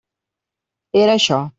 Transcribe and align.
Era 1.05 1.17
això. 1.21 1.43